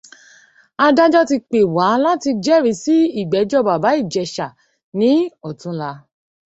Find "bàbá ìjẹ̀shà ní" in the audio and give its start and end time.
3.67-5.09